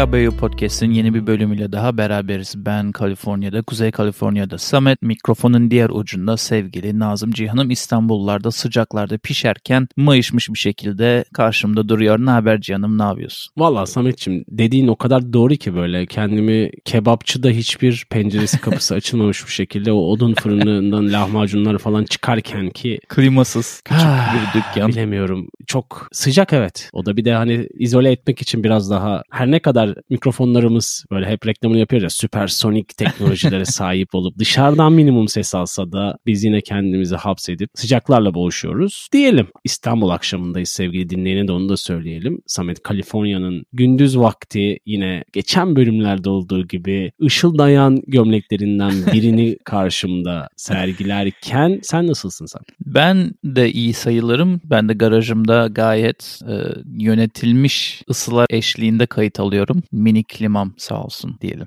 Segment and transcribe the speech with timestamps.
[0.00, 2.54] TKBU Podcast'in yeni bir bölümüyle daha beraberiz.
[2.56, 10.48] Ben Kaliforniya'da, Kuzey Kaliforniya'da Samet, mikrofonun diğer ucunda sevgili Nazım Cihan'ım İstanbullarda sıcaklarda pişerken mayışmış
[10.48, 12.18] bir şekilde karşımda duruyor.
[12.18, 13.52] Ne haber Cihan'ım, ne yapıyorsun?
[13.58, 19.52] Valla Samet'ciğim dediğin o kadar doğru ki böyle kendimi kebapçıda hiçbir penceresi kapısı açılmamış bir
[19.52, 24.88] şekilde o odun fırınından lahmacunları falan çıkarken ki klimasız küçük Ah, bir dükkan.
[24.88, 25.48] Bilemiyorum.
[25.66, 26.90] Çok sıcak evet.
[26.92, 31.26] O da bir de hani izole etmek için biraz daha her ne kadar mikrofonlarımız böyle
[31.26, 36.60] hep reklamını yapıyoruz ya süpersonik teknolojilere sahip olup dışarıdan minimum ses alsa da biz yine
[36.60, 39.08] kendimizi hapsedip sıcaklarla boğuşuyoruz.
[39.12, 42.42] Diyelim İstanbul akşamındayız sevgili dinleyene de onu da söyleyelim.
[42.46, 52.06] Samet Kaliforniya'nın gündüz vakti yine geçen bölümlerde olduğu gibi ışıldayan gömleklerinden birini karşımda sergilerken sen
[52.06, 52.62] nasılsın sen?
[52.86, 54.60] Ben de iyi sayılırım.
[54.64, 56.54] Ben de garajımda gayet e,
[56.98, 59.79] yönetilmiş ısılar eşliğinde kayıt alıyorum.
[59.92, 61.66] Mini klimam sağ olsun diyelim.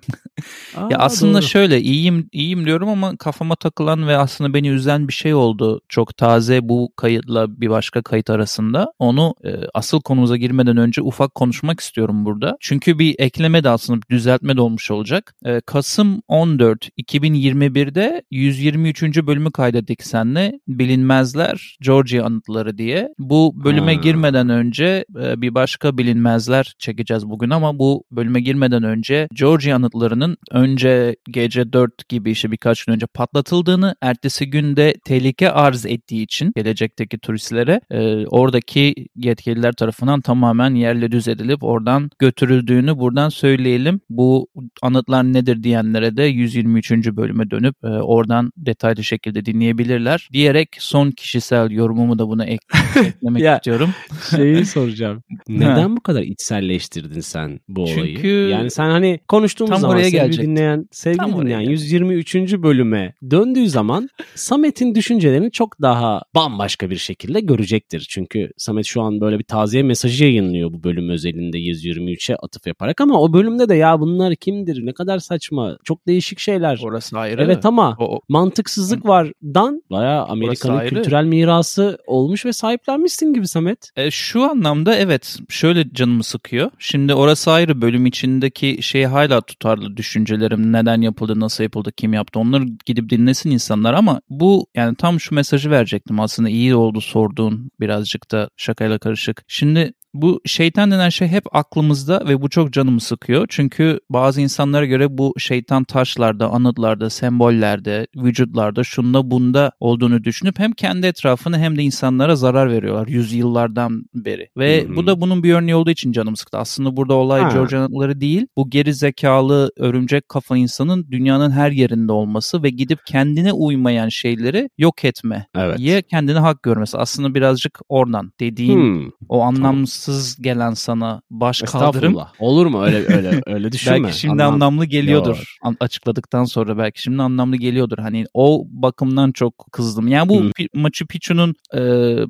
[0.78, 1.48] Aa, ya aslında doğru.
[1.48, 5.82] şöyle iyiyim iyiyim diyorum ama kafama takılan ve aslında beni üzen bir şey oldu.
[5.90, 8.94] Çok taze bu kayıtla bir başka kayıt arasında.
[9.00, 12.58] Onu e, asıl konumuza girmeden önce ufak konuşmak istiyorum burada.
[12.60, 15.36] Çünkü bir ekleme de aslında bir düzeltme de olmuş olacak.
[15.46, 19.04] E, Kasım 14 2021'de 123.
[19.04, 20.60] bölümü kaydettik seninle.
[20.68, 23.10] Bilinmezler Georgia anıtları diye.
[23.20, 24.02] Bu bölüme Ha.
[24.02, 30.38] girmeden önce e, bir başka bilinmezler çekeceğiz bugün ama bu bölüme girmeden önce Georgia anıtlarının
[30.52, 36.52] önce gece 4 gibi işte birkaç gün önce patlatıldığını, ertesi günde tehlike arz ettiği için
[36.56, 44.00] gelecekteki turistlere e, oradaki yetkililer tarafından tamamen yerle düz edilip oradan götürüldüğünü buradan söyleyelim.
[44.10, 44.48] Bu
[44.82, 46.92] anıtlar nedir diyenlere de 123.
[46.92, 50.30] bölüme dönüp e, oradan detaylı şekilde dinleyebilirler.
[50.34, 52.66] Diyerek son kişisel yorumumu da buna ek-
[53.06, 53.90] eklemek Ya, istiyorum.
[54.36, 55.24] Şeyi soracağım.
[55.50, 57.93] Neden bu kadar içselleştirdin sen bu olayı?
[57.96, 60.52] Çünkü- yani sen hani konuştuğumuz zaman oraya sevgili gelecektim.
[60.52, 61.72] dinleyen, sevgili Tam dinleyen gelecektim.
[61.72, 62.64] 123.
[62.64, 68.06] bölüme döndüğü zaman Samet'in düşüncelerini çok daha bambaşka bir şekilde görecektir.
[68.10, 73.02] Çünkü Samet şu an böyle bir taziye mesajı yayınlıyor bu bölüm özelinde 123'e atıf yaparak
[73.02, 74.86] ama o bölümde de ya bunlar kimdir?
[74.86, 75.78] Ne kadar saçma.
[75.84, 76.80] Çok değişik şeyler.
[76.84, 77.42] Orası ayrı.
[77.44, 83.90] Evet ama O- o- mantıksızlık vardan bayağı Amerika'nın kültürel mirası olmuş ve sahiplenmişsin gibi Samet.
[83.96, 86.72] E, şu anlamda evet şöyle canımı sıkıyor.
[86.80, 90.74] Şimdi orası ayrı bölüm içindeki şey hala tutarlı düşüncelerim.
[90.74, 95.36] Neden yapıldı, nasıl yapıldı, kim yaptı onları gidip dinlesin insanlar ama bu yani tam şu
[95.36, 99.44] mesajı verecektim aslında iyi oldu sorduğun birazcık da şakayla karışık.
[99.48, 103.46] Şimdi bu şeytan denen şey hep aklımızda ve bu çok canımı sıkıyor.
[103.50, 110.72] Çünkü bazı insanlara göre bu şeytan taşlarda, anıtlarda, sembollerde, vücutlarda, şunda bunda olduğunu düşünüp hem
[110.72, 114.50] kendi etrafını hem de insanlara zarar veriyorlar yüzyıllardan beri.
[114.58, 114.96] Ve hı.
[114.96, 116.58] bu da bunun bir örneği olduğu için canım sıktı.
[116.58, 117.50] Aslında burada olay Ha.
[117.54, 118.48] George anıtları değil.
[118.58, 124.70] Bu geri zekalı örümcek kafa insanın dünyanın her yerinde olması ve gidip kendine uymayan şeyleri
[124.78, 125.48] yok etme.
[125.56, 125.80] Evet.
[125.80, 126.98] Ye kendine hak görmesi.
[126.98, 129.10] Aslında birazcık oradan dediğin Hmm.
[129.30, 130.03] o anlamsız
[130.42, 132.18] gelen sana baş kaldırım.
[132.40, 134.04] Olur mu öyle öyle öyle düşünme.
[134.04, 135.56] belki şimdi Anlam- anlamlı geliyordur.
[135.62, 137.98] An- açıkladıktan sonra belki şimdi anlamlı geliyordur.
[137.98, 140.08] Hani o bakımdan çok kızdım.
[140.08, 140.36] Yani bu.
[140.36, 141.82] Pi- Machu Picchu'nun e,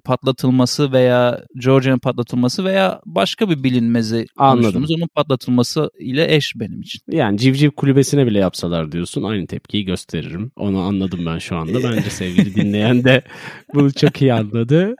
[0.05, 4.85] patlatılması veya Georgia'nın patlatılması veya başka bir bilinmezi Anladım.
[4.89, 6.99] onun patlatılması ile eş benim için.
[7.11, 10.51] Yani civciv kulübesine bile yapsalar diyorsun aynı tepkiyi gösteririm.
[10.55, 11.83] Onu anladım ben şu anda.
[11.83, 13.21] Bence sevgili dinleyen de
[13.73, 14.95] bunu çok iyi anladı.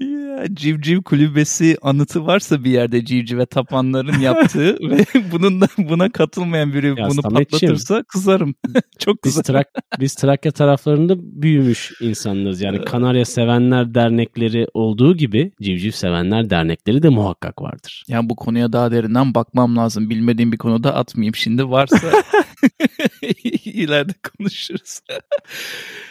[0.00, 6.72] Ya, civciv kulübesi anıtı varsa bir yerde civcive tapanların yaptığı ve bunun da buna katılmayan
[6.72, 7.74] biri bunu Sametciğim.
[7.74, 8.54] patlatırsa kızarım.
[8.98, 9.62] Çok Biz, kızarım.
[9.62, 12.60] Trak biz Trakya taraflarında büyümüş insanlarız.
[12.60, 18.04] Yani Kanarya Sevenler Dernekleri olduğu gibi civciv sevenler dernekleri de muhakkak vardır.
[18.08, 20.10] Yani bu konuya daha derinden bakmam lazım.
[20.10, 21.34] Bilmediğim bir konuda atmayayım.
[21.34, 22.10] Şimdi varsa
[23.64, 25.00] ileride konuşuruz.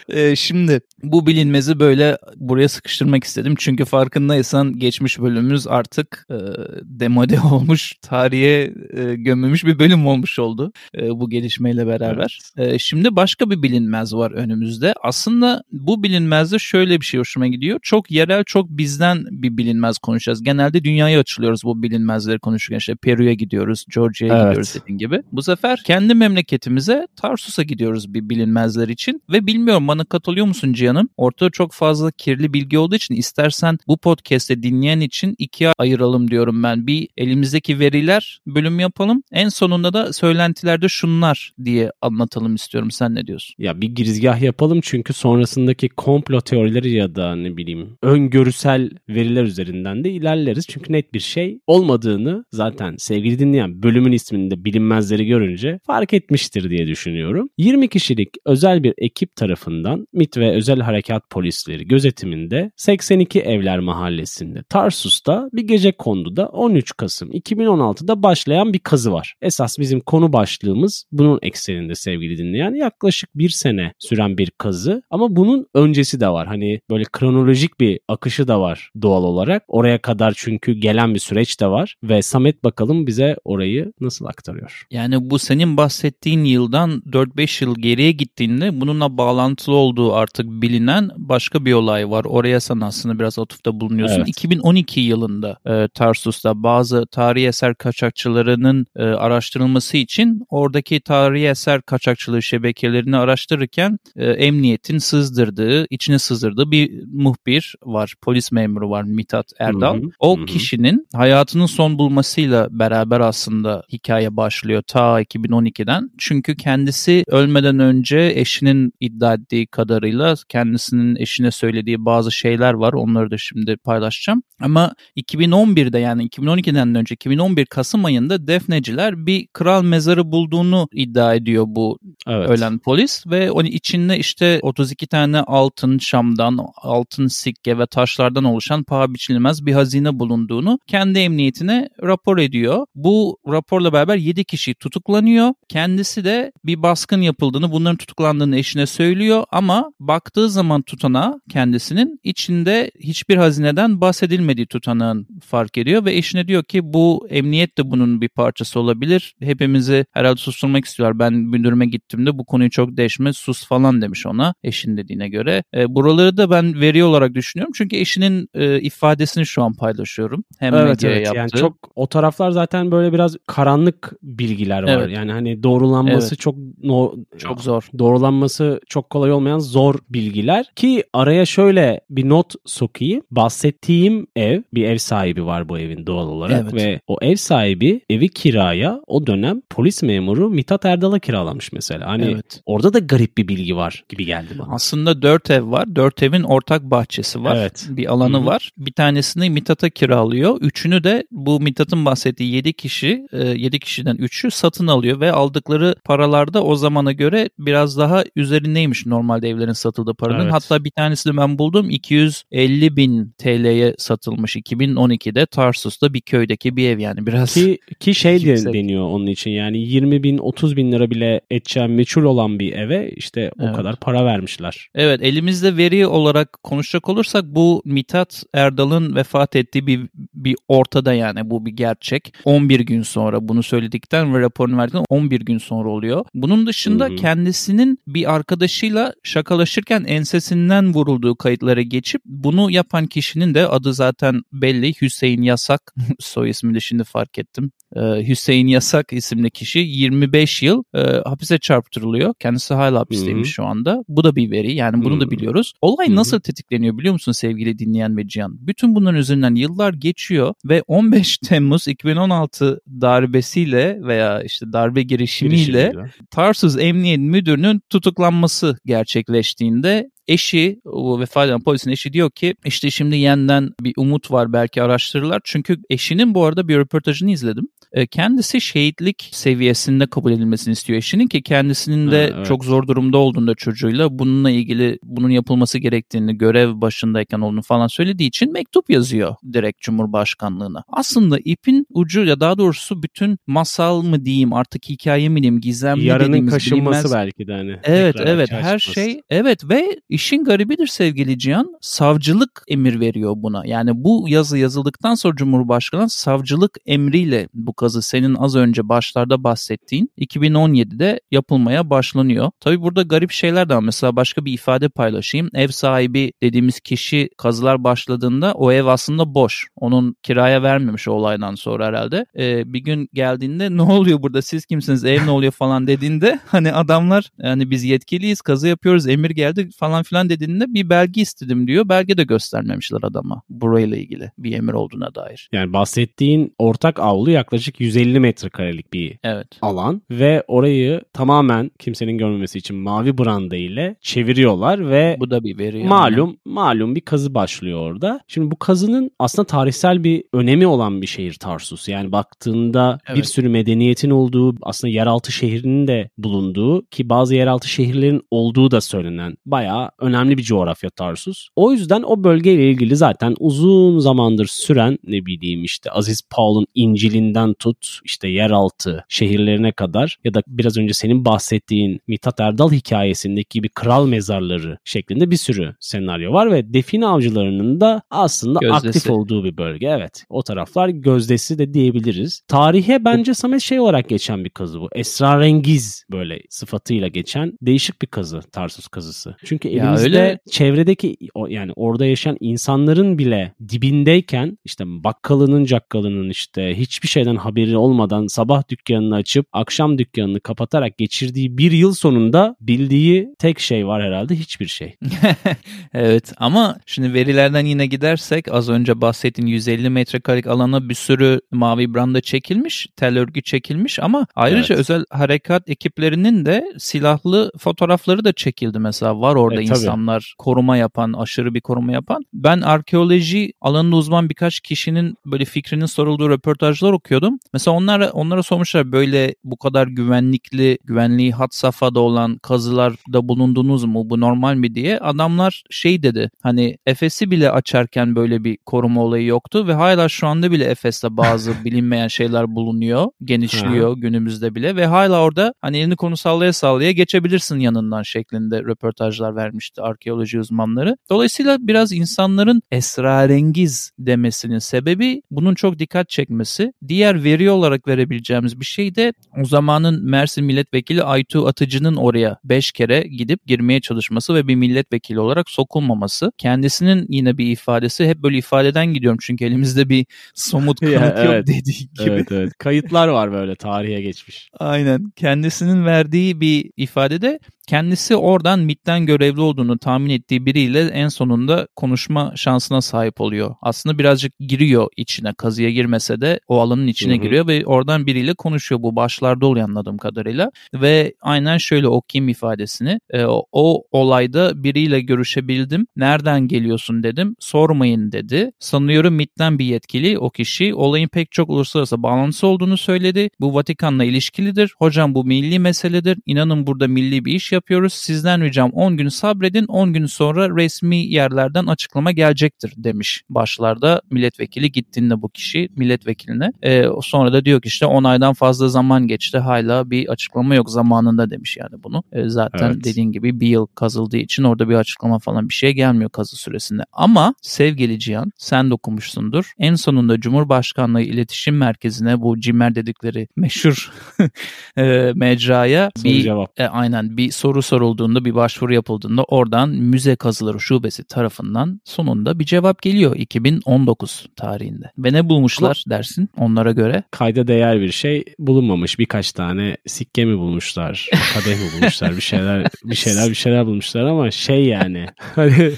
[0.10, 3.56] Ee, şimdi bu bilinmezi böyle buraya sıkıştırmak istedim.
[3.58, 6.36] Çünkü farkındaysan geçmiş bölümümüz artık e,
[6.84, 12.40] demode olmuş, tarihe e, gömülmüş bir bölüm olmuş oldu e, bu gelişmeyle beraber.
[12.58, 14.94] E, şimdi başka bir bilinmez var önümüzde.
[15.04, 17.80] Aslında bu bilinmezde şöyle bir şey hoşuma gidiyor.
[17.82, 20.44] Çok yerel, çok bizden bir bilinmez konuşacağız.
[20.44, 22.78] Genelde dünyaya açılıyoruz bu bilinmezleri konuşurken.
[22.78, 24.48] İşte Peru'ya gidiyoruz, Georgia'ya Evet.
[24.48, 25.22] gidiyoruz dediğin gibi.
[25.32, 30.74] Bu sefer kendi memleketimiz memleketimize Tarsus'a gidiyoruz bir bilinmezler için ve bilmiyorum bana katılıyor musun
[30.74, 31.10] Cihan'ım?
[31.18, 36.64] Ortada çok fazla kirli bilgi olduğu için istersen bu podcast'te dinleyen için ikiye ayıralım diyorum
[36.64, 36.88] ben.
[36.88, 39.24] Bir elimizdeki veriler bölüm yapalım.
[39.32, 42.92] En sonunda da söylentilerde şunlar diye anlatalım istiyorum.
[42.92, 43.56] Sen ne diyorsun?
[43.58, 50.04] Ya bir girizgah yapalım çünkü sonrasındaki komplo teorileri ya da ne bileyim öngörüsel veriler üzerinden
[50.04, 50.66] de ilerleriz.
[50.70, 56.88] Çünkü net bir şey olmadığını zaten sevgili dinleyen bölümün isminde bilinmezleri görünce fark etmiştir diye
[56.88, 57.50] düşünüyorum.
[57.58, 64.64] 20 kişilik özel bir ekip tarafından MIT ve özel harekat polisleri gözetiminde 82 Evler Mahallesi'nde
[64.70, 69.36] Tarsus'ta bir gece konduda 13 Kasım 2016'da başlayan bir kazı var.
[69.42, 75.36] Esas bizim konu başlığımız bunun ekseninde sevgili dinleyen yaklaşık bir sene süren bir kazı ama
[75.36, 76.48] bunun öncesi de var.
[76.48, 79.64] Hani böyle kronolojik bir akışı da var doğal olarak.
[79.68, 84.86] Oraya kadar çünkü gelen bir süreç de var ve Samet bakalım bize orayı nasıl aktarıyor.
[84.92, 91.66] Yani bu senin bahsettiğin yıldan 4-5 yıl geriye gittiğinde bununla bağlantılı olduğu artık bilinen başka
[91.66, 92.26] bir olay var.
[92.26, 94.18] Oraya sen aslında biraz atıfta bulunuyorsun.
[94.18, 94.30] Evet.
[94.30, 102.44] 2012 yılında e, Tarsus'ta bazı tarihi eser kaçakçılarının e, araştırılması için oradaki tarihi eser kaçakçılığı
[102.44, 108.14] şebekelerini araştırırken e, emniyetin sızdırdığı, içine sızdırdığı bir muhbir var.
[108.22, 109.96] Polis memuru var Mithat Erdal.
[109.96, 110.10] Hı hı.
[110.20, 110.46] O hı hı.
[110.46, 116.09] kişinin hayatının son bulmasıyla beraber aslında hikaye başlıyor ta 2012'den.
[116.18, 122.94] Çünkü kendisi ölmeden önce eşinin iddia ettiği kadarıyla kendisinin eşine söylediği bazı şeyler var.
[122.94, 124.44] Onları da şimdi paylaşacağım.
[124.62, 131.66] Ama 2011'de yani 2012'den önce 2011 Kasım ayında defneciler bir kral mezarı bulduğunu iddia ediyor
[131.68, 132.50] bu evet.
[132.50, 138.84] ölen polis ve onun içinde işte 32 tane altın şamdan, altın sikke ve taşlardan oluşan
[138.84, 142.86] paha biçilmez bir hazine bulunduğunu kendi emniyetine rapor ediyor.
[142.96, 145.54] Bu raporla beraber 7 kişi tutuklanıyor.
[146.00, 152.92] Kendisi de bir baskın yapıldığını, bunların tutuklandığını eşine söylüyor ama baktığı zaman tutana kendisinin içinde
[153.00, 158.30] hiçbir hazineden bahsedilmediği tutanağın fark ediyor ve eşine diyor ki bu emniyet de bunun bir
[158.30, 159.36] parçası olabilir.
[159.40, 161.20] Hepimizi herhalde susturmak istiyorlar.
[161.20, 165.64] Ben müdürüme gittiğimde bu konuyu çok değişme sus falan demiş ona eşin dediğine göre.
[165.76, 167.74] E, buraları da ben veri olarak düşünüyorum.
[167.76, 170.44] Çünkü eşinin e, ifadesini şu an paylaşıyorum.
[170.60, 171.26] Hem evet, medyaya evet.
[171.26, 171.40] yaptığı.
[171.40, 174.90] Yani çok o taraflar zaten böyle biraz karanlık bilgiler var.
[174.90, 175.18] Evet.
[175.18, 176.40] Yani hani doğrulanması evet.
[176.40, 177.90] çok no, çok zor.
[178.00, 183.22] Doğrulanması çok kolay olmayan zor bilgiler ki araya şöyle bir not sokayım.
[183.32, 186.74] Bahsettiğim ev bir ev sahibi var bu evin doğal olarak evet.
[186.74, 192.08] ve o ev sahibi evi kiraya o dönem polis memuru Mithat Erdal'a kiralamış mesela.
[192.08, 192.62] Hani evet.
[192.66, 194.74] orada da garip bir bilgi var gibi geldi bana.
[194.74, 195.96] Aslında dört ev var.
[195.96, 197.56] Dört evin ortak bahçesi var.
[197.56, 197.88] Evet.
[197.90, 198.46] Bir alanı Hı-hı.
[198.46, 198.72] var.
[198.78, 200.58] Bir tanesini Mithat'a kiralıyor.
[200.62, 205.32] Üçünü de bu Mithat'ın bahsettiği yedi kişi, e, yedi kişiden üçü satın alıyor ve
[205.70, 210.44] aldıkları paralarda o zamana göre biraz daha üzerindeymiş normalde evlerin satıldığı paranın.
[210.44, 210.54] Evet.
[210.54, 217.00] Hatta bir tanesini ben buldum 250 bin TL'ye satılmış 2012'de Tarsus'ta bir köydeki bir ev
[217.00, 217.54] yani biraz.
[217.54, 221.88] Ki, ki şey de deniyor onun için yani 20 bin 30 bin lira bile edeceği
[221.88, 223.76] meçhul olan bir eve işte o evet.
[223.76, 224.90] kadar para vermişler.
[224.96, 230.02] Evet elimizde veri olarak konuşacak olursak bu Mithat Erdal'ın vefat ettiği bir,
[230.34, 232.34] bir ortada yani bu bir gerçek.
[232.46, 236.26] 11 gün sonra bunu söyledikten ve raporunu verdikten 11 gün sonra oluyor.
[236.34, 237.16] Bunun dışında Hı-hı.
[237.16, 244.94] kendisinin bir arkadaşıyla şakalaşırken ensesinden vurulduğu kayıtlara geçip bunu yapan kişinin de adı zaten belli
[245.02, 247.72] Hüseyin Yasak soy ismini de şimdi fark ettim.
[247.96, 252.34] Ee, Hüseyin Yasak isimli kişi 25 yıl e, hapise çarptırılıyor.
[252.40, 253.54] Kendisi hala hapisteymiş Hı-hı.
[253.54, 254.04] şu anda.
[254.08, 255.22] Bu da bir veri yani bunu Hı-hı.
[255.22, 255.74] da biliyoruz.
[255.82, 256.16] Olay Hı-hı.
[256.16, 258.68] nasıl tetikleniyor biliyor musun sevgili dinleyen ve Cihan?
[258.68, 266.12] Bütün bunların üzerinden yıllar geçiyor ve 15 Temmuz 2016 darbesiyle veya işte darbe girişimiyle, girişimiyle.
[266.32, 273.18] Tarsus Emniyet Müdürü'nün tutuklanması gerçekleştiğinde eşi, o vefat eden polisin eşi diyor ki işte şimdi
[273.18, 275.42] yeniden bir umut var belki araştırırlar.
[275.44, 277.68] Çünkü eşinin bu arada bir röportajını izledim.
[277.92, 282.46] E, kendisi şehitlik seviyesinde kabul edilmesini istiyor eşinin ki kendisinin de ha, evet.
[282.46, 288.30] çok zor durumda olduğunda çocuğuyla bununla ilgili bunun yapılması gerektiğini görev başındayken olduğunu falan söylediği
[288.30, 290.84] için mektup yazıyor direkt Cumhurbaşkanlığına.
[290.88, 295.98] Aslında ipin ucu ya daha doğrusu bütün masal mı diyeyim artık hikaye mi diyeyim gizem
[295.98, 297.14] mi Yarının kaşınması bilinmez.
[297.14, 297.80] belki de hani.
[297.84, 301.76] Evet evet her şey evet ve işin garibidir sevgili Cihan.
[301.82, 303.66] Savcılık emir veriyor buna.
[303.66, 310.12] Yani bu yazı yazıldıktan sonra Cumhurbaşkanı savcılık emriyle bu kazı senin az önce başlarda bahsettiğin
[310.18, 312.52] 2017'de yapılmaya başlanıyor.
[312.60, 313.80] Tabi burada garip şeyler de var.
[313.82, 315.50] Mesela başka bir ifade paylaşayım.
[315.54, 319.68] Ev sahibi dediğimiz kişi kazılar başladığında o ev aslında boş.
[319.76, 322.26] Onun kiraya vermemiş o olaydan sonra herhalde.
[322.38, 326.74] Ee, bir gün geldiğinde ne oluyor burada siz kimsiniz ev ne oluyor falan dediğinde hani
[326.74, 331.90] adamlar yani biz yetkiliyiz kazı yapıyoruz emir geldi falan filan dediğinde bir belge istedim diyor.
[331.90, 335.50] Belge de göstermemişler adama burayla ilgili bir emir olduğuna dair.
[335.52, 339.48] Yani bahsettiğin ortak avlu yaklaşık 150 metrekarelik bir Evet.
[339.62, 345.58] alan ve orayı tamamen kimsenin görmemesi için mavi branda ile çeviriyorlar ve Bu da bir
[345.58, 345.78] veri.
[345.78, 345.88] yani.
[345.90, 348.20] malum malum bir kazı başlıyor orada.
[348.28, 351.88] Şimdi bu kazının aslında tarihsel bir önemi olan bir şehir Tarsus.
[351.88, 353.28] Yani baktığında bir Evet.
[353.28, 359.36] sürü medeniyetin olduğu, aslında yeraltı şehrinin de bulunduğu ki bazı yeraltı şehirlerin olduğu da söylenen
[359.46, 361.48] bayağı önemli bir coğrafya Tarsus.
[361.56, 367.54] O yüzden o bölgeyle ilgili zaten uzun zamandır süren ne bileyim işte Aziz Paul'un İncil'inden
[367.54, 373.70] tut işte yeraltı şehirlerine kadar ya da biraz önce senin bahsettiğin Mithat Erdal hikayesindeki gibi
[373.70, 378.88] kral mezarları şeklinde bir sürü senaryo var ve define avcılarının da aslında Gözdesi.
[378.88, 379.88] aktif olduğu bir bölge.
[379.88, 382.42] Evet o taraflar gözdesi de diyebiliriz.
[382.48, 384.90] Tarihe bence Samet şey olarak geçen bir kazı bu.
[384.96, 389.36] Esrarengiz böyle sıfatıyla geçen değişik bir kazı Tarsus kazısı.
[389.46, 391.18] Çünkü Ya elimizde öyle- çevredeki
[391.48, 398.70] yani orada yaşayan insanların bile dibindeyken işte bakkalının cakkalının işte hiçbir şeyden haberi olmadan sabah
[398.70, 404.68] dükkanını açıp akşam dükkanını kapatarak geçirdiği bir yıl sonunda bildiği tek şey var herhalde hiçbir
[404.68, 404.96] şey.
[405.94, 411.94] evet ama şimdi verilerden yine gidersek az önce bahsettiğin 150 metrekarelik alana bir sürü mavi
[411.94, 414.80] branda çekilmiş, tel örgü çekilmiş ama ayrıca Evet.
[414.80, 419.62] özel harekat ekiplerinin de silahlı fotoğrafları da çekildi mesela var orada.
[419.70, 422.24] İnsanlar koruma yapan, aşırı bir koruma yapan.
[422.34, 427.40] Ben arkeoloji alanında uzman birkaç kişinin böyle fikrinin sorulduğu röportajlar okuyordum.
[427.54, 434.10] Mesela onlara onlara sormuşlar böyle bu kadar güvenlikli, güvenliği hat safhada olan kazılarda bulundunuz mu?
[434.10, 435.00] Bu normal mi diye.
[435.00, 436.30] Adamlar şey dedi.
[436.44, 441.18] Hani Efes'i bile açarken böyle bir koruma olayı yoktu ve hala şu anda bile Efes'te
[441.18, 443.06] bazı bilinmeyen şeyler bulunuyor.
[443.24, 449.36] Genişliyor günümüzde bile ve hala orada hani elini konu sallaya sallaya geçebilirsin yanından şeklinde röportajlar
[449.60, 450.98] vermişti arkeoloji uzmanları.
[451.10, 456.74] Dolayısıyla biraz insanların esrarengiz demesinin sebebi bunun çok dikkat çekmesi.
[456.88, 462.72] Diğer veri olarak verebileceğimiz bir şey de o zamanın Mersin Milletvekili Aytu Atıcı'nın oraya 5
[462.72, 466.32] kere gidip girmeye çalışması ve bir milletvekili olarak sokulmaması.
[466.38, 471.34] Kendisinin yine bir ifadesi hep böyle ifadeden gidiyorum çünkü elimizde bir somut Ya, kanıt yok
[471.34, 471.48] evet.
[471.48, 472.12] dediği gibi.
[472.12, 472.54] Evet evet.
[472.58, 474.50] Kayıtlar var böyle tarihe geçmiş.
[474.60, 475.12] Aynen.
[475.16, 482.34] Kendisinin verdiği bir ifadede kendisi oradan MIT'ten görevli olduğunu tahmin ettiği biriyle en sonunda konuşma
[482.36, 483.56] şansına sahip oluyor.
[483.62, 487.22] Aslında birazcık giriyor içine kazıya girmese de o alanın içine Hı hı.
[487.22, 488.82] giriyor ve oradan biriyle konuşuyor.
[488.82, 490.52] Bu başlarda oluyor anladığım kadarıyla.
[490.74, 493.00] Ve aynen şöyle okuyayım ifadesini.
[493.10, 495.88] E, o, olayda biriyle görüşebildim.
[495.96, 497.36] Nereden geliyorsun dedim.
[497.40, 498.52] Sormayın dedi.
[498.60, 503.30] Sanıyorum MIT'ten bir yetkili o kişi olayın pek çok uluslararası bağlantısı olduğunu söyledi.
[503.40, 504.74] Bu Vatikan'la ilişkilidir.
[504.78, 506.18] Hocam bu milli meseledir.
[506.26, 507.94] İnanın burada milli bir iş yapıyoruz.
[507.94, 509.66] Sizden ricam 10 gün sabredin.
[509.66, 516.52] 10 gün sonra resmi yerlerden açıklama gelecektir demiş başlarda milletvekili gittiğinde bu kişi milletvekiline.
[516.64, 519.38] Ee, sonra da diyor ki işte 10 aydan fazla zaman geçti.
[519.38, 522.04] Hala bir açıklama yok zamanında demiş yani bunu.
[522.12, 522.84] Ee, zaten Evet.
[522.84, 526.84] dediğin gibi bir yıl kazıldığı için orada bir açıklama falan bir şey gelmiyor kazı süresinde.
[526.94, 529.52] Ama sevgili Cihan sen de okumuşsundur.
[529.60, 533.92] En sonunda Cumhurbaşkanlığı İletişim Merkezi'ne bu CİMER dedikleri meşhur
[534.78, 536.60] e, mecraya Soru bir cevap.
[536.60, 542.46] e, aynen bir soru sorulduğunda bir başvuru yapıldığında oradan Müze Kazıları Şubesi tarafından sonunda bir
[542.46, 544.92] cevap geliyor 2019 tarihinde.
[544.98, 547.04] Ve ne bulmuşlar dersin onlara göre?
[547.12, 549.00] Kayda değer bir şey bulunmamış.
[549.00, 554.04] Birkaç tane sikke mi bulmuşlar, kadeh mi bulmuşlar, bir şeyler bir şeyler bir şeyler bulmuşlar
[554.06, 555.06] ama şey yani.
[555.36, 555.72] Hani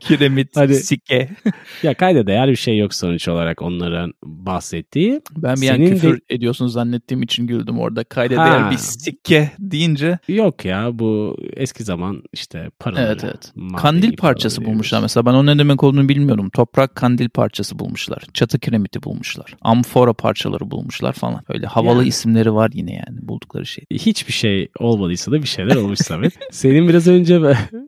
[0.00, 0.74] Kiremit, Hadi.
[0.74, 1.28] sikke.
[1.82, 5.20] ya kayda değer bir şey yok sonuç olarak onların bahsettiği.
[5.36, 8.04] Ben bir an Senin küfür de- ediyorsun zannettiğim için güldüm orada.
[8.04, 8.46] Kayda Ha.
[8.46, 10.18] değer bir sikke deyince.
[10.28, 13.06] Yok ya bu eski zaman işte paraları.
[13.06, 13.52] Evet evet.
[13.76, 15.26] Kandil parçası bulmuşlar mesela.
[15.26, 16.50] Ben onun ne demek olduğunu bilmiyorum.
[16.50, 18.22] Toprak kandil parçası bulmuşlar.
[18.34, 19.56] Çatı kiremiti bulmuşlar.
[19.62, 21.42] Amfora parçaları bulmuşlar falan.
[21.48, 22.08] Öyle havalı Yani.
[22.08, 23.84] isimleri var yine yani buldukları şey.
[23.92, 26.32] Hiçbir şey olmadıysa da bir şeyler olmuş Samet.
[26.50, 27.34] Senin biraz önce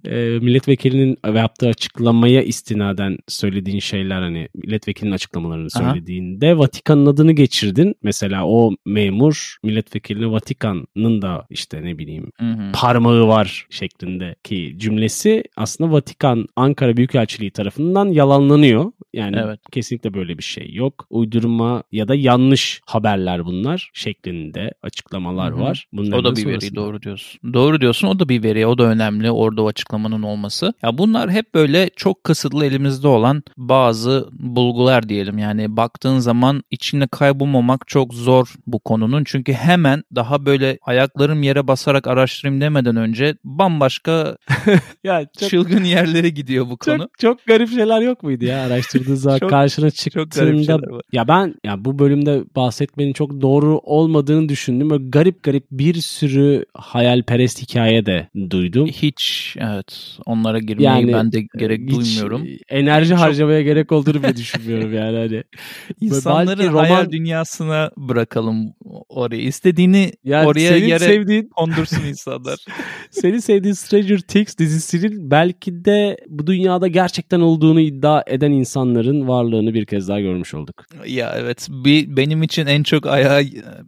[0.04, 5.92] e, milletvekilinin yaptığı açıklamaya istinaden söylediğin şeyler hani milletvekilinin açıklamalarını Aha.
[5.92, 7.94] söylediğinde Vatikan'ın adını geçirdin.
[8.02, 12.72] Mesela o memur milletvekiline Vatikan'ın da işte ne bileyim Hı hı.
[12.72, 18.92] parmağı var şeklindeki cümlesi aslında Vatikan Ankara Büyükelçiliği tarafından yalanlanıyor.
[19.12, 19.60] Yani evet.
[19.72, 21.06] kesinlikle böyle bir şey yok.
[21.10, 25.60] Uydurma ya da yanlış haberler bunlar şeklinde açıklamalar Hı-hı.
[25.60, 25.86] var.
[25.92, 26.66] Bunların o da bir sonrasında...
[26.66, 27.54] veri doğru diyorsun.
[27.54, 30.74] Doğru diyorsun o da bir veri o da önemli orada o açıklamanın olması.
[30.82, 35.38] Ya bunlar hep böyle çok kısıtlı elimizde olan bazı bulgular diyelim.
[35.38, 39.24] Yani baktığın zaman içinde kaybolmamak çok zor bu konunun.
[39.24, 44.36] Çünkü hemen daha böyle ayaklarım yere basarak araştırayım demeden önce bambaşka
[45.04, 46.98] ya çok, çılgın yerlere gidiyor bu konu.
[46.98, 50.80] Çok, çok garip şeyler yok muydu ya araştırdığın zaman çok, karşına çıktığında.
[51.12, 54.90] Ya ben ya bu bölümde bahsetmenin çok doğru olmadığını düşündüm.
[54.90, 58.86] Böyle garip garip bir sürü hayalperest hikaye de duydum.
[58.86, 62.46] Hiç evet onlara girmeyi yani, ben de gerek duymuyorum.
[62.68, 63.18] Enerji çok...
[63.18, 65.42] harcamaya gerek olduğunu bile düşünmüyorum yani hani.
[66.00, 66.84] İnsanları roman...
[66.84, 68.74] hayal dünyasına bırakalım
[69.08, 69.42] oraya.
[69.42, 71.48] İstediğini yani oraya yere sevdiğin...
[71.56, 72.64] kondursun insanlar.
[73.10, 79.74] Senin sevdiğin Stranger Things dizisinin belki de bu dünyada gerçekten olduğunu iddia eden insanların varlığını
[79.74, 80.84] bir kez daha görmüş olduk.
[81.06, 83.40] Ya evet bir, benim için en çok ayağa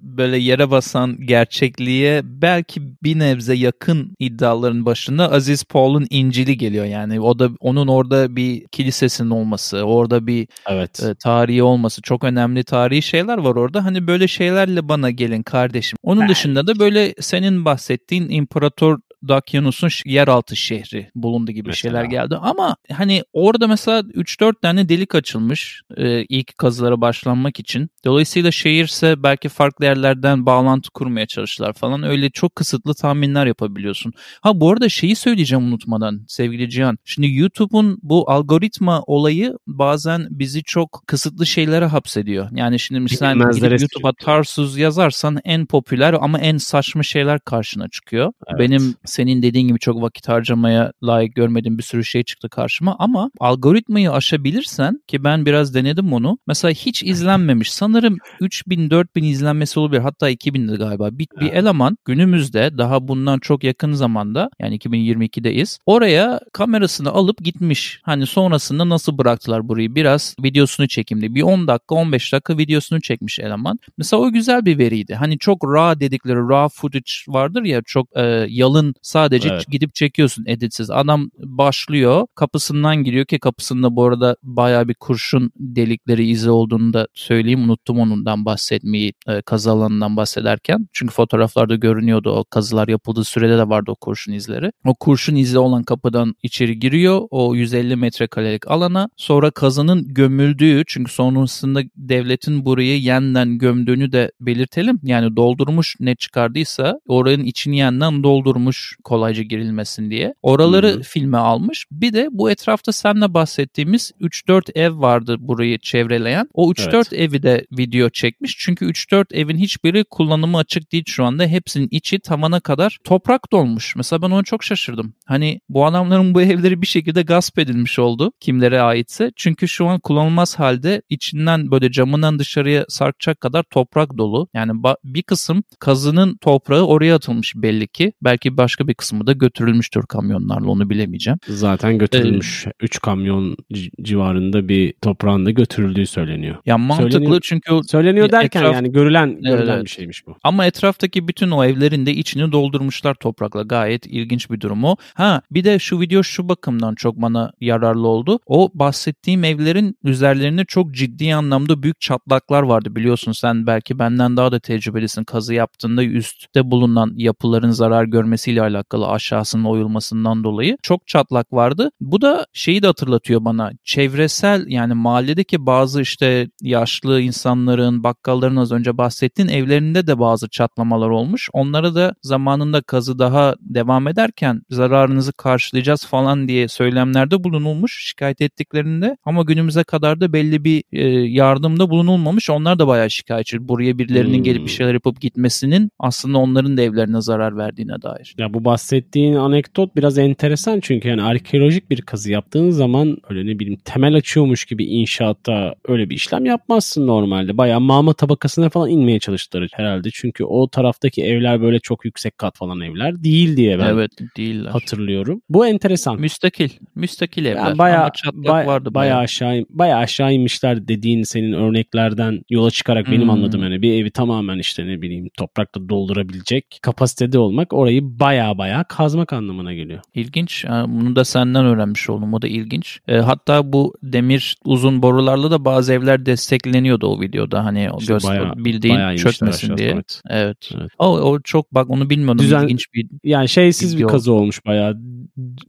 [0.02, 7.20] böyle yere basan gerçekliğe belki bir nebze yakın iddiaların başında Aziz Paul'un İncil'i geliyor yani.
[7.20, 11.02] O da onun orada bir kilisesinin olması, orada bir evet.
[11.02, 13.84] e, tarihi olması çok önemli tarihi şeyler var orada.
[13.84, 15.98] Hani böyle şeylerle bana gelin kardeşim.
[16.02, 21.92] Onun dışında da böyle senin bahsettiğin imparator imparator Dakyanus'un yeraltı şehri bulundu gibi mesela.
[21.92, 22.36] şeyler geldi.
[22.36, 27.90] Ama hani orada mesela 3-4 tane delik açılmış e, ilk kazılara başlanmak için.
[28.04, 32.02] Dolayısıyla şehirse belki farklı yerlerden bağlantı kurmaya çalıştılar falan.
[32.02, 34.12] Öyle çok kısıtlı tahminler yapabiliyorsun.
[34.40, 36.98] Ha bu arada şeyi söyleyeceğim unutmadan sevgili Cihan.
[37.04, 42.48] Şimdi YouTube'un bu algoritma olayı bazen bizi çok kısıtlı şeylere hapsediyor.
[42.52, 48.32] Yani şimdi sen YouTube'a Tarsus yazarsan en popüler ama en saçma şeyler karşına çıkıyor.
[48.46, 48.60] Evet.
[48.60, 53.30] Benim senin dediğin gibi çok vakit harcamaya layık görmediğim bir sürü şey çıktı karşıma ama
[53.40, 56.38] algoritmayı aşabilirsen ki ben biraz denedim onu.
[56.46, 57.72] Mesela hiç izlenmemiş.
[57.72, 60.00] Sanırım 3000 4000 izlenmesi olabilir.
[60.00, 61.08] Hatta 2000'di galiba.
[61.12, 65.78] Bir, bir eleman günümüzde daha bundan çok yakın zamanda yani 2022'deyiz.
[65.86, 68.00] Oraya kamerasını alıp gitmiş.
[68.02, 69.94] Hani sonrasında nasıl bıraktılar burayı?
[69.94, 71.34] Biraz videosunu çekimdi.
[71.34, 73.78] Bir 10 dakika 15 dakika videosunu çekmiş eleman.
[73.98, 75.14] Mesela o güzel bir veriydi.
[75.14, 79.66] Hani çok raw dedikleri raw footage vardır ya çok e, yalın Sadece evet.
[79.70, 80.90] gidip çekiyorsun editsiz.
[80.90, 87.08] Adam başlıyor kapısından giriyor ki kapısında bu arada baya bir kurşun delikleri izi olduğunu da
[87.14, 87.64] söyleyeyim.
[87.64, 90.88] Unuttum onundan bahsetmeyi e, kazı alanından bahsederken.
[90.92, 94.72] Çünkü fotoğraflarda görünüyordu o kazılar yapıldığı sürede de vardı o kurşun izleri.
[94.84, 99.08] O kurşun izi olan kapıdan içeri giriyor o 150 metrekarelik alana.
[99.16, 105.00] Sonra kazının gömüldüğü çünkü sonrasında devletin burayı yeniden gömdüğünü de belirtelim.
[105.02, 110.34] Yani doldurmuş ne çıkardıysa oranın içini yeniden doldurmuş kolayca girilmesin diye.
[110.42, 111.02] Oraları Hı-hı.
[111.02, 111.86] filme almış.
[111.90, 116.48] Bir de bu etrafta senle bahsettiğimiz 3-4 ev vardı burayı çevreleyen.
[116.54, 117.12] O 3-4 evet.
[117.12, 118.56] evi de video çekmiş.
[118.58, 121.46] Çünkü 3-4 evin hiçbiri kullanımı açık değil şu anda.
[121.46, 123.96] Hepsinin içi tavana kadar toprak dolmuş.
[123.96, 125.14] Mesela ben ona çok şaşırdım.
[125.26, 128.32] Hani bu adamların bu evleri bir şekilde gasp edilmiş oldu.
[128.40, 129.32] Kimlere aitse.
[129.36, 134.48] Çünkü şu an kullanılmaz halde içinden böyle camından dışarıya sarkacak kadar toprak dolu.
[134.54, 134.72] Yani
[135.04, 138.12] bir kısım kazının toprağı oraya atılmış belli ki.
[138.22, 141.38] Belki başka başka bir kısmı da götürülmüştür kamyonlarla onu bilemeyeceğim.
[141.48, 142.66] Zaten götürülmüş.
[142.80, 143.56] 3 ee, kamyon
[144.02, 146.56] civarında bir toprağın da götürüldüğü söyleniyor.
[146.66, 149.84] Ya mantıklı söyleniyor, çünkü söyleniyor derken etraf, yani görülen görülen evet.
[149.84, 150.36] bir şeymiş bu.
[150.42, 153.62] Ama etraftaki bütün o evlerin de içini doldurmuşlar toprakla.
[153.62, 154.96] Gayet ilginç bir durum o.
[155.14, 158.40] Ha bir de şu video şu bakımdan çok bana yararlı oldu.
[158.46, 164.52] O bahsettiğim evlerin üzerlerinde çok ciddi anlamda büyük çatlaklar vardı biliyorsun sen belki benden daha
[164.52, 165.24] da tecrübelisin.
[165.24, 171.90] Kazı yaptığında üstte bulunan yapıların zarar görmesiyle alakalı aşağısının oyulmasından dolayı çok çatlak vardı.
[172.00, 173.70] Bu da şeyi de hatırlatıyor bana.
[173.84, 181.08] Çevresel yani mahalledeki bazı işte yaşlı insanların, bakkalların az önce bahsettiğin evlerinde de bazı çatlamalar
[181.08, 181.48] olmuş.
[181.52, 189.16] Onlara da zamanında kazı daha devam ederken zararınızı karşılayacağız falan diye söylemlerde bulunulmuş şikayet ettiklerinde
[189.24, 192.50] ama günümüze kadar da belli bir e, yardımda bulunulmamış.
[192.50, 193.68] Onlar da bayağı şikayetçi.
[193.68, 194.44] Buraya birilerinin hmm.
[194.44, 198.34] gelip bir şeyler yapıp gitmesinin aslında onların da evlerine zarar verdiğine dair.
[198.38, 203.58] Ya bu bahsettiğin anekdot biraz enteresan çünkü yani arkeolojik bir kazı yaptığın zaman öyle ne
[203.58, 207.58] bileyim temel açıyormuş gibi inşaatta öyle bir işlem yapmazsın normalde.
[207.58, 210.08] Bayağı mağma tabakasına falan inmeye çalıştılar herhalde.
[210.12, 214.70] Çünkü o taraftaki evler böyle çok yüksek kat falan evler değil diye ben evet, değiller.
[214.70, 215.42] hatırlıyorum.
[215.48, 216.20] Bu enteresan.
[216.20, 216.68] Müstakil.
[216.94, 217.56] Müstakil evler.
[217.56, 219.14] Yani bayağı, bayağı, vardı bayağı.
[219.14, 223.30] bayağı aşağı bayağı aşağı inmişler dediğin senin örneklerden yola çıkarak benim hmm.
[223.30, 228.58] anladığım yani bir evi tamamen işte ne bileyim toprakla doldurabilecek kapasitede olmak orayı bayağı baya
[228.58, 230.00] baya kazmak anlamına geliyor.
[230.14, 230.64] İlginç.
[230.68, 232.34] Bunu da senden öğrenmiş oldum.
[232.34, 233.00] O da ilginç.
[233.08, 237.64] E, hatta bu demir uzun borularla da bazı evler destekleniyordu o videoda.
[237.64, 239.88] Hani İşte göz bayağı- bildiğin bayağı çökmesin diye.
[239.90, 240.20] evet.
[240.30, 240.70] Evet.
[240.80, 240.90] Evet.
[240.98, 242.44] O, o çok bak onu bilmiyordum.
[242.44, 244.98] Düzen- İlginç bir Yani şeysiz bir kazı olmuş bayağı.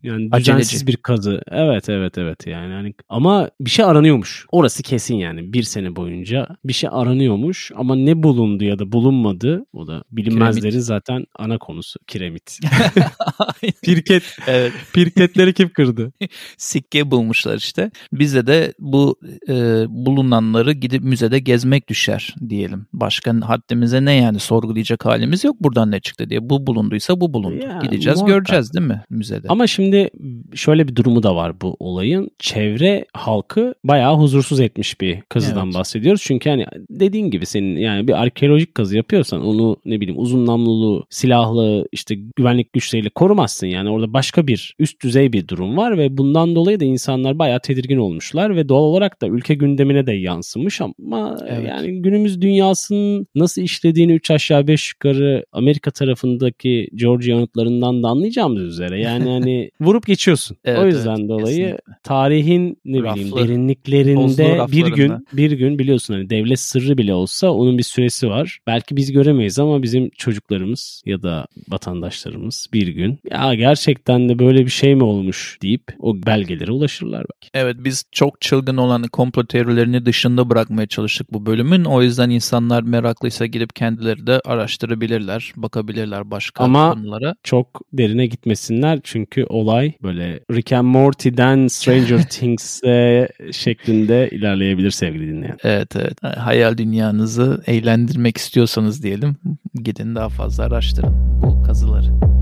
[0.04, 0.52] Yani Aceleci.
[0.52, 1.42] düzensiz bir kazı.
[1.52, 4.46] Evet evet evet yani hani ama bir şey aranıyormuş.
[4.52, 9.66] Orası kesin yani bir sene boyunca bir şey aranıyormuş ama ne bulundu ya da bulunmadı
[9.74, 12.60] o da bilinmezlerin zaten ana konusu kiremit.
[13.84, 14.74] Pirket evet.
[14.94, 16.12] pirketleri kim kırdı?
[16.58, 17.92] sikke bulmuşlar işte.
[18.14, 19.54] Bize de bu e,
[19.90, 22.86] bulunanları gidip müzede gezmek düşer diyelim.
[22.94, 26.50] Başka haddimize ne yani sorgulayacak halimiz yok buradan ne çıktı diye.
[26.50, 27.64] Bu bulunduysa bu bulundu.
[27.64, 28.38] Ya, Gideceğiz muhakkak.
[28.38, 29.48] göreceğiz değil mi müzede?
[29.50, 30.10] Ama şimdi
[30.56, 32.30] şöyle bir durumu da var bu olayın.
[32.40, 35.76] Çevre halkı bayağı huzursuz etmiş bir kazıdan Evet.
[35.76, 36.22] bahsediyoruz.
[36.26, 41.06] Çünkü hani dediğin gibi senin yani bir arkeolojik kazı yapıyorsan onu ne bileyim uzun namlulu,
[41.10, 42.16] silahlı işte
[42.54, 43.68] güvenlik güçleriyle korumazsın.
[43.68, 47.60] Yani orada başka bir üst düzey bir durum var ve bundan dolayı da insanlar bayağı
[47.60, 51.70] tedirgin olmuşlar ve doğal olarak da ülke gündemine de yansımış ama Evet.
[51.70, 58.64] yani günümüz dünyasının nasıl işlediğini 3 aşağı 5 yukarı Amerika tarafındaki Georgia yanıtlarından da anlayacağımız
[58.64, 60.58] üzere yani hani vurup geçiyorsun.
[60.66, 61.94] Evet, o yüzden evet, dolayı kesinlikle.
[62.04, 67.14] tarihin ne bileyim Raflı, derinliklerinde bozduğu bir gün bir gün biliyorsun hani devlet sırrı bile
[67.14, 68.60] olsa onun bir süresi var.
[68.68, 72.43] Belki biz göremeyiz ama bizim çocuklarımız ya da vatandaşlarımız
[72.74, 77.50] bir gün ya gerçekten de böyle bir şey mi olmuş deyip o belgelere ulaşırlar belki.
[77.54, 81.86] Evet biz çok çılgın olan komplo teorilerini dışında bırakmaya çalıştık bu bölümün.
[81.86, 87.36] O yüzden insanlar meraklıysa gidip kendileri de araştırabilirler, bakabilirler başka Ama- konulara.
[87.44, 95.28] Çok derine gitmesinler çünkü olay böyle Rick and Morty'den Stranger Things e, şeklinde ilerleyebilir sevgili
[95.28, 95.58] dinleyen.
[95.64, 96.24] Evet evet.
[96.38, 99.36] Hayal dünyanızı eğlendirmek istiyorsanız diyelim
[99.84, 102.33] gidin daha fazla araştırın bu kazıları.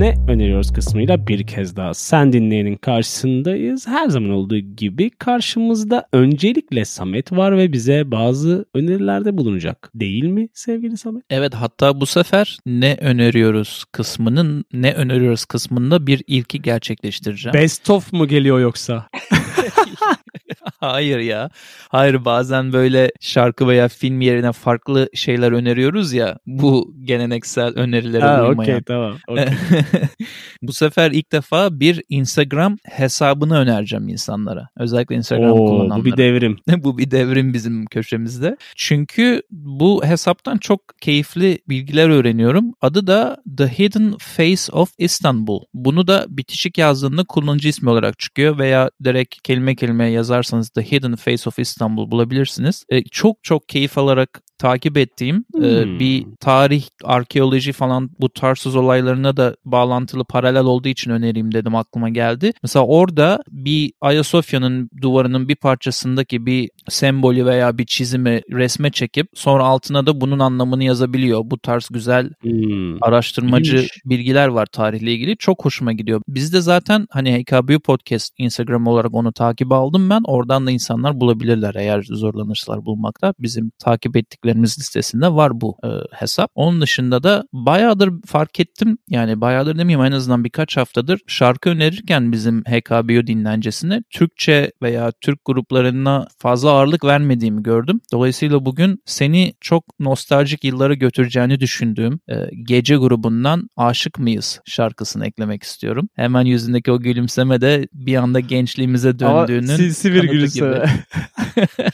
[0.00, 3.86] Ne öneriyoruz kısmıyla bir kez daha sen dinleyenin karşısındayız.
[3.86, 9.90] Her zaman olduğu gibi karşımızda öncelikle Samet var ve bize bazı önerilerde bulunacak.
[9.94, 11.24] Değil mi sevgili Samet?
[11.30, 17.54] Evet hatta bu sefer ne öneriyoruz kısmının ne öneriyoruz kısmında bir ilki gerçekleştireceğim.
[17.54, 19.06] Best of mu geliyor yoksa?
[20.80, 21.50] Hayır ya.
[21.88, 26.38] Hayır bazen böyle şarkı veya film yerine farklı şeyler öneriyoruz ya.
[26.46, 28.58] Bu geleneksel önerilere Ha, uymayan.
[28.58, 29.16] okey tamam.
[29.28, 29.44] okey.
[30.62, 34.68] Bu sefer ilk defa bir Instagram hesabını önereceğim insanlara.
[34.76, 36.00] Özellikle Instagram Oo, kullananlara.
[36.00, 36.56] bu bir devrim.
[36.84, 38.56] bu bir devrim bizim köşemizde.
[38.76, 42.72] Çünkü bu hesaptan çok keyifli bilgiler öğreniyorum.
[42.80, 45.60] Adı da The Hidden Face of Istanbul.
[45.74, 51.16] Bunu da bitişik yazdığında kullanıcı ismi olarak çıkıyor veya direkt kelime kelime yazarsanız The Hidden
[51.16, 52.84] Face of Istanbul bulabilirsiniz.
[52.88, 55.98] E, çok çok keyif alarak takip ettiğim e, Hmm.
[55.98, 62.08] bir tarih, arkeoloji falan bu tarsız olaylarına da bağlantılı paralel olduğu için önereyim dedim aklıma
[62.08, 62.52] geldi.
[62.62, 69.64] Mesela orada bir Ayasofya'nın duvarının bir parçasındaki bir sembolü veya bir çizimi resme çekip sonra
[69.64, 71.40] altına da bunun anlamını yazabiliyor.
[71.44, 73.02] Bu tarz güzel Hmm.
[73.02, 73.92] araştırmacı İyiymiş.
[74.06, 75.36] bilgiler var tarihle ilgili.
[75.36, 76.20] Çok hoşuma gidiyor.
[76.28, 80.20] Bizde zaten hani HKBU Podcast Instagram olarak onu takip aldım ben.
[80.24, 83.34] Oradan da insanlar bulabilirler eğer zorlanırsalar bulmakta.
[83.38, 84.16] Bizim takip
[84.50, 86.50] ettiklerimiz listesinde var bu e, hesap.
[86.54, 88.98] Onun dışında da bayağıdır fark ettim.
[89.08, 95.38] Yani bayağıdır demeyeyim en azından birkaç haftadır şarkı önerirken bizim HKBU dinlencesine Türkçe veya Türk
[95.44, 98.00] gruplarına fazla ağırlık vermediğimi gördüm.
[98.12, 105.62] Dolayısıyla bugün seni çok nostaljik yıllara götüreceğini düşündüğüm e, Gece grubundan Aşık Mıyız şarkısını eklemek
[105.62, 106.08] istiyorum.
[106.16, 110.84] Hemen yüzündeki o gülümseme de bir anda gençliğimize Ama döndüğünün sinsi bir gülümseme.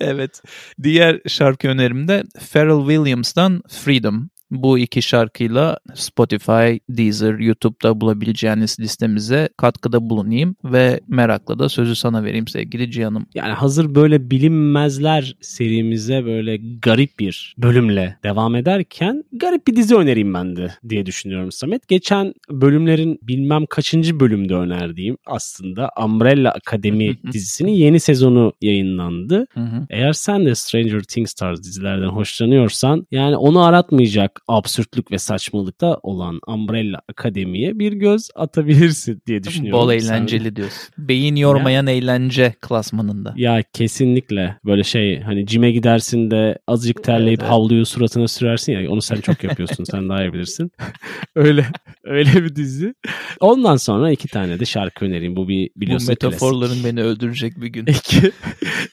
[0.00, 0.42] evet.
[0.82, 4.30] Diğer şarkı önerimde Pharrell Williams'tan Freedom.
[4.50, 12.24] Bu iki şarkıyla Spotify, Deezer, YouTube'da bulabileceğiniz listemize katkıda bulunayım ve merakla da sözü sana
[12.24, 13.26] vereyim sevgili Cihan'ım.
[13.34, 20.34] Yani hazır böyle bilinmezler serimize böyle garip bir bölümle devam ederken garip bir dizi önereyim
[20.34, 21.88] ben de diye düşünüyorum Samet.
[21.88, 29.46] Geçen bölümlerin bilmem kaçıncı bölümde önerdiğim aslında Umbrella Akademi dizisinin yeni sezonu yayınlandı.
[29.90, 36.40] Eğer sen de Stranger Things tarzı dizilerden hoşlanıyorsan yani onu aratmayacak absürtlük ve saçmalıkta olan
[36.46, 39.80] Umbrella Akademi'ye bir göz atabilirsin diye düşünüyorum.
[39.80, 40.56] Bol eğlenceli Sen...
[40.56, 40.88] diyorsun.
[40.98, 41.92] Beyin yormayan ya.
[41.92, 43.34] eğlence klasmanında.
[43.36, 48.90] Ya kesinlikle böyle şey hani cime gidersin de azıcık terleyip evet, havluyu suratına sürersin ya
[48.90, 50.72] onu sen çok yapıyorsun sen daha iyi bilirsin.
[51.34, 51.66] öyle
[52.04, 52.94] öyle bir dizi.
[53.40, 55.36] Ondan sonra iki tane de şarkı önereyim.
[55.36, 56.84] Bu bir biliyorsun Bu metaforların klasik.
[56.84, 57.86] beni öldürecek bir gün.
[57.96, 58.32] İki,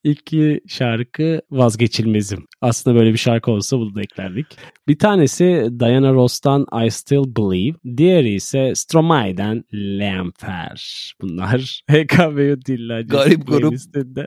[0.03, 2.47] iki şarkı vazgeçilmezim.
[2.61, 4.45] Aslında böyle bir şarkı olsa bunu da eklerdik.
[4.87, 7.77] Bir tanesi Diana Ross'tan I Still Believe.
[7.97, 11.13] Diğeri ise Stromae'den Lamper.
[11.21, 13.73] Bunlar HKBU dinlencesi Garip grup.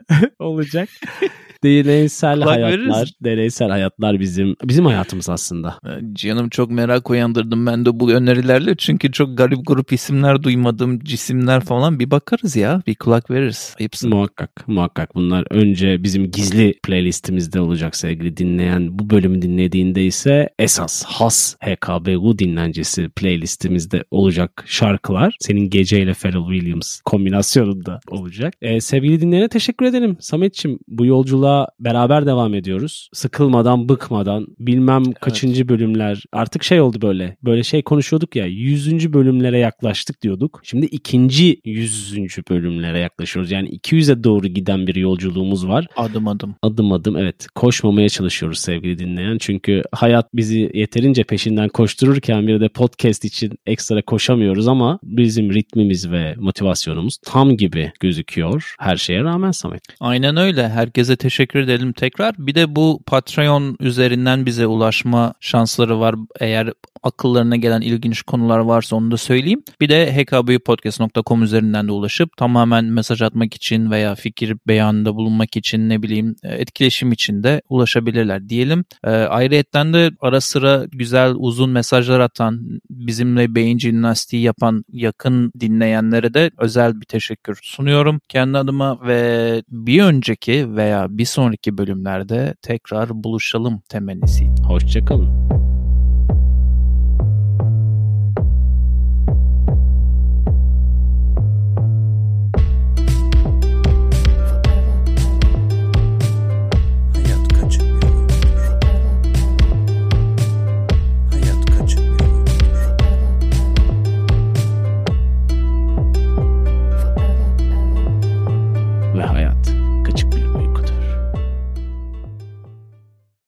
[0.39, 0.89] olacak.
[1.63, 5.79] Deneysel hayatlar, deneysel hayatlar bizim bizim hayatımız aslında.
[6.13, 11.61] Canım çok merak uyandırdım ben de bu önerilerle çünkü çok garip grup isimler duymadığım cisimler
[11.61, 13.75] falan bir bakarız ya bir kulak veririz.
[13.79, 14.09] Ayıpsın.
[14.09, 21.03] Muhakkak muhakkak bunlar önce bizim gizli playlistimizde olacak sevgili dinleyen bu bölümü dinlediğinde ise esas
[21.03, 28.53] has HKBU dinlencesi playlistimizde olacak şarkılar senin geceyle Pharrell Williams kombinasyonunda olacak.
[28.61, 30.17] Ee, sevgili dinleyene teşekkür ederim.
[30.19, 33.09] Sametçim bu yolculuğa yolculuğa beraber devam ediyoruz.
[33.13, 35.19] Sıkılmadan, bıkmadan, bilmem evet.
[35.19, 36.23] kaçıncı bölümler.
[36.33, 37.37] Artık şey oldu böyle.
[37.43, 38.45] Böyle şey konuşuyorduk ya.
[38.45, 40.61] Yüzüncü bölümlere yaklaştık diyorduk.
[40.63, 43.51] Şimdi ikinci yüzüncü bölümlere yaklaşıyoruz.
[43.51, 45.87] Yani 200'e doğru giden bir yolculuğumuz var.
[45.95, 46.55] Adım adım.
[46.61, 47.47] Adım adım evet.
[47.55, 49.37] Koşmamaya çalışıyoruz sevgili dinleyen.
[49.37, 56.11] Çünkü hayat bizi yeterince peşinden koştururken bir de podcast için ekstra koşamıyoruz ama bizim ritmimiz
[56.11, 58.75] ve motivasyonumuz tam gibi gözüküyor.
[58.79, 59.81] Her şeye rağmen Samet.
[59.99, 60.69] Aynen öyle.
[60.69, 62.35] Herkese teşekkür teşekkür edelim tekrar.
[62.37, 66.15] Bir de bu Patreon üzerinden bize ulaşma şansları var.
[66.39, 66.73] Eğer
[67.03, 69.63] akıllarına gelen ilginç konular varsa onu da söyleyeyim.
[69.81, 75.89] Bir de hkbpodcast.com üzerinden de ulaşıp tamamen mesaj atmak için veya fikir beyanında bulunmak için
[75.89, 78.85] ne bileyim e, etkileşim için de ulaşabilirler diyelim.
[79.03, 86.33] E, ayrıyetten de ara sıra güzel uzun mesajlar atan bizimle beyin jimnastiği yapan yakın dinleyenlere
[86.33, 88.21] de özel bir teşekkür sunuyorum.
[88.29, 94.49] Kendi adıma ve bir önceki veya bir sonraki bölümlerde tekrar buluşalım temennisi.
[94.67, 95.29] Hoşçakalın.